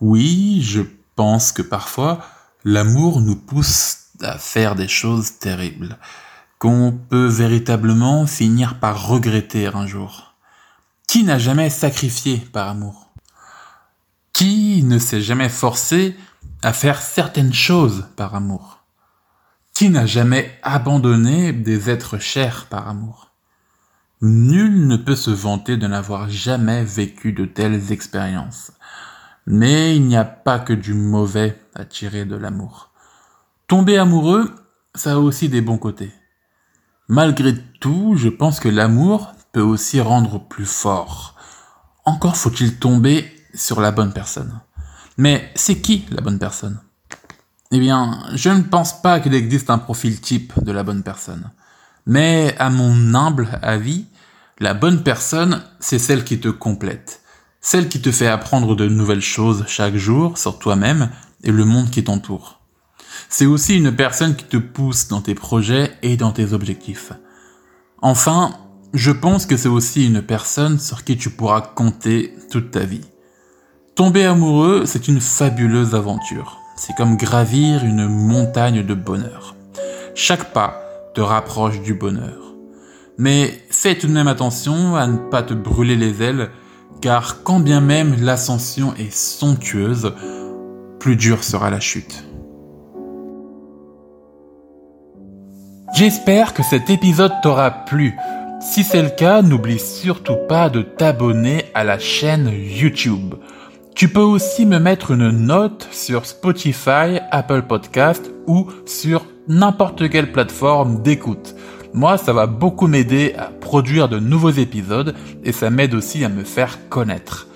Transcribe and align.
Oui, 0.00 0.60
je 0.62 0.82
pense 1.16 1.52
que 1.52 1.62
parfois, 1.62 2.20
l'amour 2.64 3.20
nous 3.20 3.36
pousse 3.36 4.06
à 4.20 4.38
faire 4.38 4.74
des 4.74 4.88
choses 4.88 5.38
terribles, 5.38 5.98
qu'on 6.58 6.98
peut 7.08 7.26
véritablement 7.26 8.26
finir 8.26 8.78
par 8.80 9.06
regretter 9.06 9.66
un 9.66 9.86
jour. 9.86 10.34
Qui 11.06 11.24
n'a 11.24 11.38
jamais 11.38 11.70
sacrifié 11.70 12.38
par 12.38 12.68
amour? 12.68 13.10
Qui 14.32 14.82
ne 14.82 14.98
s'est 14.98 15.22
jamais 15.22 15.48
forcé 15.48 16.16
à 16.62 16.72
faire 16.72 17.00
certaines 17.00 17.52
choses 17.52 18.06
par 18.16 18.34
amour? 18.34 18.77
Qui 19.78 19.90
n'a 19.90 20.06
jamais 20.06 20.58
abandonné 20.64 21.52
des 21.52 21.88
êtres 21.88 22.18
chers 22.18 22.66
par 22.66 22.88
amour? 22.88 23.30
Nul 24.20 24.88
ne 24.88 24.96
peut 24.96 25.14
se 25.14 25.30
vanter 25.30 25.76
de 25.76 25.86
n'avoir 25.86 26.28
jamais 26.28 26.82
vécu 26.82 27.32
de 27.32 27.44
telles 27.44 27.92
expériences. 27.92 28.72
Mais 29.46 29.94
il 29.94 30.04
n'y 30.08 30.16
a 30.16 30.24
pas 30.24 30.58
que 30.58 30.72
du 30.72 30.94
mauvais 30.94 31.56
à 31.76 31.84
tirer 31.84 32.24
de 32.24 32.34
l'amour. 32.34 32.90
Tomber 33.68 33.98
amoureux, 33.98 34.52
ça 34.96 35.12
a 35.12 35.18
aussi 35.18 35.48
des 35.48 35.60
bons 35.60 35.78
côtés. 35.78 36.10
Malgré 37.06 37.54
tout, 37.78 38.14
je 38.16 38.30
pense 38.30 38.58
que 38.58 38.68
l'amour 38.68 39.32
peut 39.52 39.60
aussi 39.60 40.00
rendre 40.00 40.40
plus 40.40 40.66
fort. 40.66 41.36
Encore 42.04 42.36
faut-il 42.36 42.80
tomber 42.80 43.32
sur 43.54 43.80
la 43.80 43.92
bonne 43.92 44.12
personne. 44.12 44.60
Mais 45.18 45.52
c'est 45.54 45.80
qui 45.80 46.04
la 46.10 46.20
bonne 46.20 46.40
personne? 46.40 46.80
Eh 47.70 47.78
bien, 47.78 48.20
je 48.34 48.48
ne 48.48 48.62
pense 48.62 49.02
pas 49.02 49.20
qu'il 49.20 49.34
existe 49.34 49.70
un 49.70 49.78
profil 49.78 50.20
type 50.20 50.52
de 50.62 50.72
la 50.72 50.82
bonne 50.82 51.02
personne. 51.02 51.50
Mais 52.06 52.54
à 52.58 52.70
mon 52.70 53.14
humble 53.14 53.48
avis, 53.60 54.06
la 54.58 54.74
bonne 54.74 55.02
personne, 55.02 55.62
c'est 55.78 55.98
celle 55.98 56.24
qui 56.24 56.40
te 56.40 56.48
complète. 56.48 57.20
Celle 57.60 57.88
qui 57.88 58.00
te 58.00 58.10
fait 58.10 58.26
apprendre 58.26 58.74
de 58.74 58.88
nouvelles 58.88 59.20
choses 59.20 59.64
chaque 59.66 59.96
jour 59.96 60.38
sur 60.38 60.58
toi-même 60.58 61.10
et 61.44 61.52
le 61.52 61.64
monde 61.64 61.90
qui 61.90 62.02
t'entoure. 62.02 62.60
C'est 63.28 63.46
aussi 63.46 63.76
une 63.76 63.94
personne 63.94 64.34
qui 64.34 64.46
te 64.46 64.56
pousse 64.56 65.08
dans 65.08 65.20
tes 65.20 65.34
projets 65.34 65.92
et 66.02 66.16
dans 66.16 66.32
tes 66.32 66.54
objectifs. 66.54 67.12
Enfin, 68.00 68.54
je 68.94 69.10
pense 69.10 69.44
que 69.44 69.56
c'est 69.56 69.68
aussi 69.68 70.06
une 70.06 70.22
personne 70.22 70.78
sur 70.78 71.04
qui 71.04 71.18
tu 71.18 71.28
pourras 71.28 71.60
compter 71.60 72.34
toute 72.50 72.70
ta 72.70 72.84
vie. 72.84 73.04
Tomber 73.94 74.24
amoureux, 74.24 74.84
c'est 74.86 75.08
une 75.08 75.20
fabuleuse 75.20 75.94
aventure. 75.94 76.58
C'est 76.78 76.94
comme 76.94 77.16
gravir 77.16 77.84
une 77.84 78.06
montagne 78.06 78.84
de 78.84 78.94
bonheur. 78.94 79.56
Chaque 80.14 80.52
pas 80.52 80.80
te 81.12 81.20
rapproche 81.20 81.82
du 81.82 81.92
bonheur. 81.92 82.54
Mais 83.18 83.50
fais 83.68 83.96
tout 83.96 84.06
de 84.06 84.12
même 84.12 84.28
attention 84.28 84.94
à 84.94 85.08
ne 85.08 85.16
pas 85.16 85.42
te 85.42 85.54
brûler 85.54 85.96
les 85.96 86.22
ailes, 86.22 86.50
car 87.00 87.42
quand 87.42 87.58
bien 87.58 87.80
même 87.80 88.14
l'ascension 88.20 88.94
est 88.94 89.12
somptueuse, 89.12 90.14
plus 91.00 91.16
dure 91.16 91.42
sera 91.42 91.68
la 91.68 91.80
chute. 91.80 92.24
J'espère 95.94 96.54
que 96.54 96.62
cet 96.62 96.90
épisode 96.90 97.32
t'aura 97.42 97.72
plu. 97.72 98.14
Si 98.60 98.84
c'est 98.84 99.02
le 99.02 99.10
cas, 99.10 99.42
n'oublie 99.42 99.80
surtout 99.80 100.38
pas 100.48 100.70
de 100.70 100.82
t'abonner 100.82 101.64
à 101.74 101.82
la 101.82 101.98
chaîne 101.98 102.52
YouTube. 102.54 103.34
Tu 103.98 104.08
peux 104.08 104.20
aussi 104.20 104.64
me 104.64 104.78
mettre 104.78 105.10
une 105.10 105.28
note 105.28 105.88
sur 105.90 106.24
Spotify, 106.24 107.18
Apple 107.32 107.62
Podcast 107.62 108.30
ou 108.46 108.68
sur 108.86 109.26
n'importe 109.48 110.08
quelle 110.08 110.30
plateforme 110.30 111.02
d'écoute. 111.02 111.56
Moi, 111.94 112.16
ça 112.16 112.32
va 112.32 112.46
beaucoup 112.46 112.86
m'aider 112.86 113.34
à 113.36 113.46
produire 113.46 114.08
de 114.08 114.20
nouveaux 114.20 114.50
épisodes 114.50 115.16
et 115.42 115.50
ça 115.50 115.70
m'aide 115.70 115.94
aussi 115.94 116.24
à 116.24 116.28
me 116.28 116.44
faire 116.44 116.88
connaître. 116.88 117.48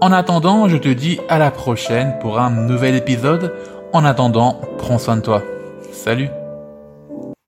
En 0.00 0.12
attendant, 0.12 0.66
je 0.66 0.78
te 0.78 0.88
dis 0.88 1.20
à 1.28 1.38
la 1.38 1.50
prochaine 1.50 2.14
pour 2.22 2.38
un 2.38 2.48
nouvel 2.48 2.94
épisode. 2.94 3.52
En 3.92 4.06
attendant, 4.06 4.62
prends 4.78 4.96
soin 4.96 5.16
de 5.16 5.20
toi. 5.20 5.42
Salut 5.92 6.30